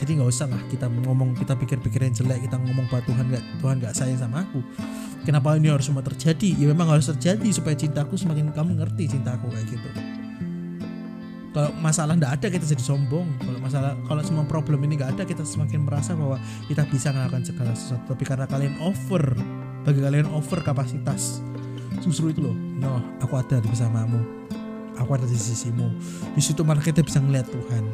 Jadi 0.00 0.16
nggak 0.16 0.32
usah 0.32 0.48
lah 0.48 0.64
kita 0.72 0.88
ngomong 0.88 1.36
kita 1.36 1.52
pikir-pikir 1.60 2.08
yang 2.08 2.16
jelek 2.16 2.48
kita 2.48 2.56
ngomong 2.56 2.88
bahwa 2.88 3.04
Tuhan 3.04 3.24
nggak 3.28 3.44
Tuhan 3.60 3.74
nggak 3.84 3.92
sayang 3.92 4.16
sama 4.16 4.48
aku. 4.48 4.64
Kenapa 5.28 5.52
ini 5.60 5.68
harus 5.68 5.84
semua 5.84 6.00
terjadi? 6.00 6.56
Ya 6.56 6.72
memang 6.72 6.88
harus 6.88 7.04
terjadi 7.04 7.52
supaya 7.52 7.76
cintaku 7.76 8.16
semakin 8.16 8.48
kamu 8.56 8.80
ngerti 8.80 9.12
cintaku 9.12 9.52
kayak 9.52 9.68
gitu 9.68 9.90
kalau 11.50 11.74
masalah 11.82 12.14
nggak 12.14 12.32
ada 12.38 12.46
kita 12.46 12.62
jadi 12.62 12.84
sombong. 12.84 13.26
Kalau 13.42 13.58
masalah 13.58 13.98
kalau 14.06 14.22
semua 14.22 14.46
problem 14.46 14.86
ini 14.86 14.94
nggak 14.94 15.18
ada 15.18 15.22
kita 15.26 15.42
semakin 15.42 15.82
merasa 15.82 16.14
bahwa 16.14 16.38
kita 16.70 16.86
bisa 16.86 17.10
melakukan 17.10 17.42
segala 17.42 17.74
sesuatu. 17.74 18.14
Tapi 18.14 18.22
karena 18.22 18.46
kalian 18.46 18.78
over 18.78 19.34
bagi 19.82 19.98
kalian 19.98 20.30
over 20.30 20.62
kapasitas 20.62 21.42
justru 21.98 22.30
itu 22.30 22.40
loh. 22.46 22.54
No 22.54 23.02
aku 23.18 23.34
ada 23.34 23.58
di 23.58 23.66
bersamamu. 23.66 24.22
Aku 25.00 25.10
ada 25.16 25.26
di 25.26 25.34
sisimu. 25.34 25.90
Di 26.36 26.42
situ 26.44 26.62
malah 26.62 26.84
kita 26.84 27.02
bisa 27.02 27.18
ngeliat 27.18 27.48
Tuhan. 27.48 27.84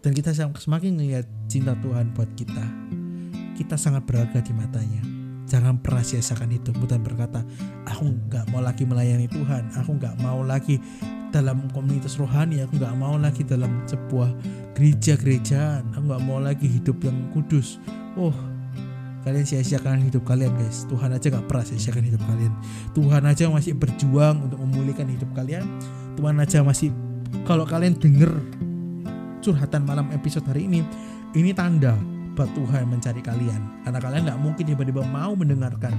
Dan 0.00 0.16
kita 0.16 0.32
semakin 0.32 0.96
melihat 0.96 1.28
cinta 1.44 1.76
Tuhan 1.76 2.16
buat 2.16 2.32
kita. 2.32 2.64
Kita 3.54 3.76
sangat 3.76 4.08
berharga 4.08 4.40
di 4.40 4.56
matanya. 4.56 5.04
Jangan 5.44 5.84
pernah 5.84 6.00
sia-siakan 6.00 6.56
itu. 6.56 6.72
Dan 6.88 7.04
berkata 7.04 7.44
aku 7.84 8.08
nggak 8.08 8.48
mau 8.48 8.64
lagi 8.64 8.88
melayani 8.88 9.28
Tuhan. 9.28 9.76
Aku 9.76 10.00
nggak 10.00 10.24
mau 10.24 10.40
lagi 10.40 10.80
dalam 11.30 11.70
komunitas 11.70 12.18
rohani 12.18 12.60
aku 12.66 12.76
nggak 12.76 12.94
mau 12.98 13.14
lagi 13.16 13.46
dalam 13.46 13.86
sebuah 13.86 14.30
gereja-gerejaan. 14.74 15.94
Aku 15.94 16.04
nggak 16.10 16.24
mau 16.26 16.42
lagi 16.42 16.66
hidup 16.66 16.98
yang 17.06 17.16
kudus. 17.30 17.78
Oh 18.18 18.34
kalian 19.20 19.44
sia-siakan 19.44 20.02
hidup 20.02 20.26
kalian 20.26 20.50
guys. 20.58 20.84
Tuhan 20.90 21.14
aja 21.14 21.26
nggak 21.30 21.46
pernah 21.46 21.64
sia-siakan 21.64 22.04
hidup 22.04 22.22
kalian. 22.26 22.52
Tuhan 22.92 23.22
aja 23.24 23.44
masih 23.48 23.72
berjuang 23.78 24.50
untuk 24.50 24.58
memulihkan 24.58 25.06
hidup 25.06 25.30
kalian. 25.32 25.64
Tuhan 26.18 26.36
aja 26.42 26.66
masih 26.66 26.90
kalau 27.46 27.62
kalian 27.62 27.94
denger 27.96 28.32
curhatan 29.40 29.86
malam 29.86 30.10
episode 30.12 30.44
hari 30.44 30.68
ini 30.68 30.84
ini 31.32 31.54
tanda 31.54 31.96
bahwa 32.34 32.50
Tuhan 32.58 32.90
mencari 32.90 33.22
kalian. 33.22 33.86
Karena 33.86 33.98
kalian 34.02 34.22
nggak 34.26 34.40
mungkin 34.42 34.64
tiba-tiba 34.66 35.06
mau 35.06 35.32
mendengarkan. 35.38 35.94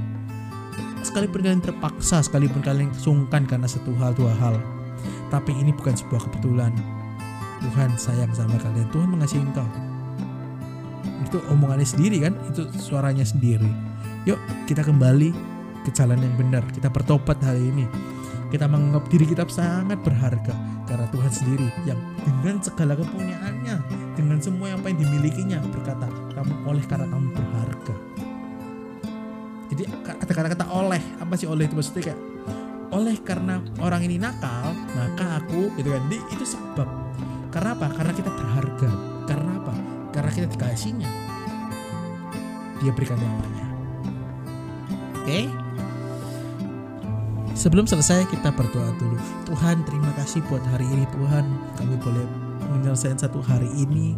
Sekalipun 1.02 1.42
kalian 1.42 1.64
terpaksa 1.66 2.22
sekalipun 2.22 2.62
kalian 2.62 2.94
sungkan 2.94 3.50
karena 3.50 3.66
satu 3.66 3.90
hal 3.98 4.14
dua 4.14 4.38
hal 4.38 4.81
tapi 5.32 5.56
ini 5.56 5.72
bukan 5.72 5.96
sebuah 5.96 6.28
kebetulan. 6.28 6.76
Tuhan 7.64 7.96
sayang 7.96 8.36
sama 8.36 8.60
kalian. 8.60 8.86
Tuhan 8.92 9.08
mengasihi 9.16 9.42
engkau. 9.42 9.66
Itu 11.24 11.40
omongannya 11.48 11.88
sendiri 11.88 12.28
kan? 12.28 12.36
Itu 12.52 12.68
suaranya 12.76 13.24
sendiri. 13.24 13.72
Yuk 14.28 14.38
kita 14.68 14.84
kembali 14.84 15.32
ke 15.88 15.90
jalan 15.96 16.20
yang 16.20 16.36
benar. 16.36 16.68
Kita 16.70 16.92
bertobat 16.92 17.40
hari 17.40 17.72
ini. 17.72 17.88
Kita 18.52 18.68
menganggap 18.68 19.08
diri 19.08 19.24
kita 19.32 19.48
sangat 19.48 20.04
berharga 20.04 20.52
karena 20.84 21.08
Tuhan 21.08 21.32
sendiri 21.32 21.72
yang 21.88 21.96
dengan 22.28 22.60
segala 22.60 23.00
kepunyaannya 23.00 23.76
dengan 24.20 24.44
semua 24.44 24.76
yang 24.76 24.84
yang 24.84 25.00
dimilikinya 25.00 25.64
berkata 25.72 26.12
kamu 26.36 26.54
oleh 26.68 26.84
karena 26.84 27.08
kamu 27.08 27.32
berharga. 27.32 27.96
Jadi 29.72 29.84
ada 30.04 30.34
kata-kata 30.36 30.68
oleh 30.68 31.00
apa 31.24 31.34
sih 31.40 31.48
oleh 31.48 31.64
itu 31.64 31.80
maksudnya 31.80 32.12
kayak 32.12 32.20
oleh 32.92 33.16
karena 33.24 33.64
orang 33.80 34.04
ini 34.04 34.20
nakal 34.20 34.76
maka 34.96 35.40
aku 35.40 35.72
gitu 35.80 35.96
kan 35.96 36.04
itu 36.12 36.46
sebab 36.46 36.88
karena 37.52 37.76
apa 37.76 37.88
karena 37.96 38.14
kita 38.16 38.30
berharga 38.32 38.92
karena 39.28 39.52
apa 39.64 39.74
karena 40.12 40.32
kita 40.32 40.48
dikasihnya 40.52 41.10
dia 42.84 42.92
berikan 42.92 43.20
nyawanya 43.20 43.68
oke 45.16 45.26
okay? 45.26 45.46
Sebelum 47.52 47.86
selesai 47.86 48.26
kita 48.26 48.50
berdoa 48.50 48.90
dulu. 48.98 49.22
Tuhan 49.46 49.86
terima 49.86 50.10
kasih 50.18 50.42
buat 50.50 50.66
hari 50.74 50.82
ini 50.98 51.06
Tuhan. 51.14 51.46
Kami 51.78 51.94
boleh 52.02 52.26
menyelesaikan 52.74 53.22
satu 53.22 53.38
hari 53.38 53.70
ini 53.78 54.18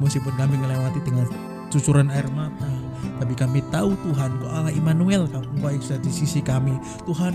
meskipun 0.00 0.32
kami 0.38 0.56
melewati 0.56 1.02
dengan 1.04 1.28
cucuran 1.68 2.08
air 2.08 2.24
mata. 2.32 2.70
Tapi 3.18 3.34
kami 3.34 3.60
tahu 3.74 3.92
Tuhan, 4.08 4.30
Kau 4.40 4.48
Allah 4.48 4.72
Immanuel, 4.72 5.26
Kau 5.28 5.42
yang 5.68 5.82
sudah 5.84 6.00
di 6.00 6.08
sisi 6.08 6.40
kami. 6.40 6.80
Tuhan, 7.04 7.34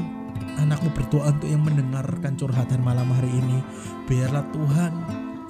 anakmu 0.58 0.90
berdoa 0.96 1.34
untuk 1.34 1.50
yang 1.50 1.64
mendengarkan 1.64 2.34
curhatan 2.40 2.80
malam 2.82 3.10
hari 3.12 3.30
ini. 3.30 3.60
Biarlah 4.08 4.46
Tuhan 4.54 4.94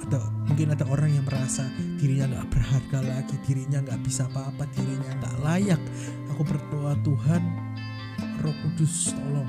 ada 0.04 0.20
mungkin 0.44 0.68
ada 0.76 0.84
orang 0.84 1.10
yang 1.16 1.24
merasa 1.24 1.64
dirinya 1.96 2.28
nggak 2.28 2.48
berharga 2.52 2.98
lagi, 3.00 3.36
dirinya 3.48 3.80
nggak 3.80 4.00
bisa 4.04 4.28
apa-apa, 4.28 4.68
dirinya 4.76 5.10
nggak 5.16 5.36
layak. 5.40 5.82
Aku 6.34 6.44
berdoa 6.44 6.92
Tuhan, 7.00 7.42
Roh 8.44 8.56
Kudus 8.60 9.16
tolong 9.16 9.48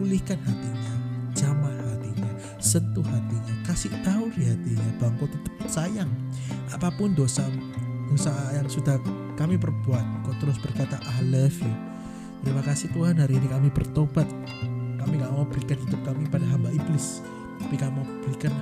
pulihkan 0.00 0.40
hatinya, 0.40 0.94
jamah 1.36 1.76
hatinya, 1.92 2.32
sentuh 2.56 3.04
hatinya, 3.04 3.54
kasih 3.68 3.92
tahu 4.00 4.32
di 4.32 4.48
hatinya 4.48 4.90
bahwa 4.96 5.22
kau 5.22 5.28
tetap 5.28 5.54
sayang. 5.68 6.10
Apa 6.72 6.88
pun 6.96 7.12
dosa 7.12 7.44
dosa 8.08 8.32
yang 8.56 8.66
sudah 8.66 8.98
kami 9.36 9.60
perbuat, 9.60 10.24
kau 10.26 10.34
terus 10.40 10.56
berkata 10.58 10.98
I 11.04 11.20
love 11.28 11.54
you. 11.60 11.89
Terima 12.40 12.64
kasih 12.64 12.88
Tuhan 12.96 13.20
hari 13.20 13.36
ini 13.36 13.46
kami 13.52 13.68
bertobat. 13.68 14.24
Kami 14.96 15.12
gak 15.20 15.32
mau 15.32 15.44
berikan 15.44 15.76
hidup 15.76 16.00
kami 16.04 16.24
pada 16.28 16.44
hamba 16.48 16.72
iblis, 16.72 17.20
tapi 17.60 17.76
kami 17.76 18.00
mau 18.00 18.06
berikan 18.24 18.52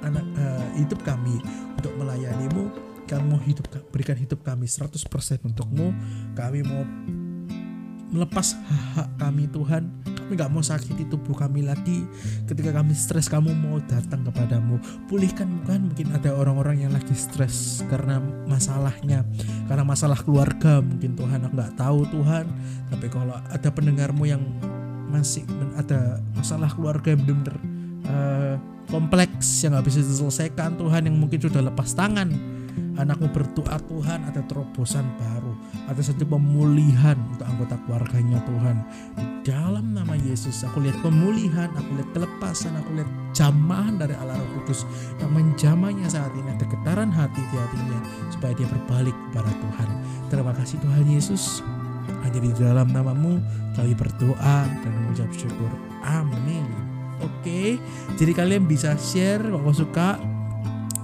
anak 0.00 0.24
uh, 0.36 0.68
hidup 0.80 1.00
kami 1.04 1.40
untuk 1.76 1.92
melayanimu. 2.00 2.72
Kami 3.04 3.24
mau 3.26 3.40
hidup 3.42 3.68
berikan 3.92 4.16
hidup 4.16 4.40
kami 4.40 4.64
100% 4.64 4.96
untukmu. 5.44 5.92
Kami 6.32 6.60
mau 6.64 6.82
melepas 8.10 8.56
hak, 8.56 8.72
-hak 8.96 9.08
kami 9.20 9.44
Tuhan 9.52 9.82
kami 10.30 10.38
gak 10.46 10.54
mau 10.54 10.62
sakiti 10.62 11.10
tubuh 11.10 11.34
kami 11.34 11.66
lagi. 11.66 12.06
Ketika 12.46 12.70
kami 12.70 12.94
stres 12.94 13.26
kamu 13.26 13.50
mau 13.50 13.82
datang 13.82 14.22
kepadamu. 14.22 14.78
Pulihkan 15.10 15.66
kan 15.66 15.90
mungkin 15.90 16.06
ada 16.14 16.30
orang-orang 16.38 16.86
yang 16.86 16.94
lagi 16.94 17.18
stres 17.18 17.82
karena 17.90 18.22
masalahnya. 18.46 19.26
Karena 19.66 19.82
masalah 19.82 20.14
keluarga 20.22 20.78
mungkin 20.78 21.18
Tuhan. 21.18 21.50
Aku 21.50 21.58
nggak 21.58 21.74
tahu 21.74 22.06
Tuhan. 22.14 22.46
Tapi 22.94 23.06
kalau 23.10 23.34
ada 23.34 23.68
pendengarmu 23.74 24.22
yang 24.22 24.38
masih 25.10 25.42
ada 25.74 26.22
masalah 26.38 26.70
keluarga 26.70 27.10
yang 27.10 27.26
benar-benar 27.26 27.58
uh, 28.06 28.54
kompleks 28.86 29.66
yang 29.66 29.74
nggak 29.74 29.90
bisa 29.90 29.98
diselesaikan 30.06 30.78
Tuhan 30.78 31.10
yang 31.10 31.18
mungkin 31.18 31.42
sudah 31.42 31.66
lepas 31.66 31.90
tangan 31.98 32.30
anakmu 32.98 33.32
berdoa 33.32 33.76
Tuhan 33.88 34.26
ada 34.28 34.40
terobosan 34.44 35.06
baru 35.16 35.52
ada 35.90 36.00
satu 36.02 36.22
pemulihan 36.22 37.18
untuk 37.34 37.46
anggota 37.46 37.74
keluarganya 37.86 38.38
Tuhan. 38.46 38.76
Di 39.18 39.26
dalam 39.50 39.96
nama 39.96 40.14
Yesus 40.14 40.62
aku 40.62 40.84
lihat 40.84 41.00
pemulihan 41.02 41.66
aku 41.74 41.90
lihat 41.98 42.10
kelepasan 42.14 42.78
aku 42.78 42.90
lihat 43.00 43.10
jamahan 43.34 43.98
dari 43.98 44.14
Allah 44.14 44.38
Roh 44.38 44.62
Kudus 44.62 44.86
yang 45.18 45.30
menjamahnya 45.34 46.06
saat 46.06 46.30
ini 46.38 46.48
ada 46.54 46.66
getaran 46.66 47.10
hati 47.10 47.42
di 47.50 47.56
hatinya 47.58 47.98
supaya 48.30 48.52
dia 48.54 48.68
berbalik 48.68 49.16
kepada 49.30 49.50
Tuhan. 49.50 49.88
Terima 50.30 50.52
kasih 50.54 50.76
Tuhan 50.78 51.06
Yesus. 51.10 51.64
Hanya 52.20 52.40
di 52.42 52.52
dalam 52.52 52.90
namamu 52.92 53.40
kami 53.74 53.96
berdoa 53.96 54.68
dan 54.68 54.92
mengucap 54.92 55.30
syukur. 55.34 55.70
Amin. 56.04 56.68
Oke 57.20 57.80
jadi 58.16 58.32
kalian 58.32 58.64
bisa 58.68 58.96
share 58.96 59.44
kalau 59.44 59.72
suka 59.72 60.16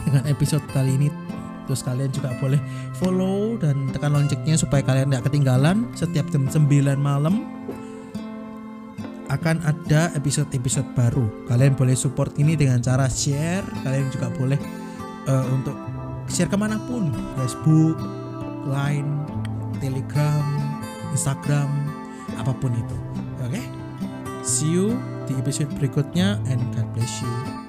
dengan 0.07 0.23
episode 0.31 0.63
kali 0.71 0.95
ini 0.97 1.09
Terus 1.67 1.83
kalian 1.83 2.11
juga 2.15 2.31
boleh 2.39 2.61
follow 2.97 3.59
dan 3.59 3.91
tekan 3.91 4.15
loncengnya 4.15 4.55
supaya 4.55 4.83
kalian 4.87 5.11
tidak 5.11 5.27
ketinggalan 5.31 5.91
setiap 5.99 6.27
jam 6.31 6.47
9 6.47 6.67
malam 6.99 7.43
akan 9.27 9.59
ada 9.67 10.15
episode-episode 10.15 10.87
baru. 10.95 11.27
Kalian 11.51 11.75
boleh 11.75 11.99
support 11.99 12.31
ini 12.39 12.55
dengan 12.55 12.79
cara 12.79 13.11
share. 13.11 13.67
Kalian 13.83 14.07
juga 14.15 14.31
boleh 14.31 14.59
uh, 15.27 15.47
untuk 15.51 15.75
share 16.31 16.51
ke 16.51 16.59
mana 16.59 16.79
pun, 16.87 17.11
Facebook, 17.39 17.99
Line, 18.67 19.11
Telegram, 19.83 20.47
Instagram, 21.15 21.71
apa 22.39 22.53
pun 22.55 22.71
itu. 22.75 22.97
Oke, 23.43 23.59
okay? 23.59 23.65
see 24.43 24.71
you 24.71 24.95
di 25.27 25.35
episode 25.39 25.71
berikutnya 25.79 26.39
and 26.51 26.63
God 26.75 26.87
bless 26.95 27.23
you. 27.23 27.66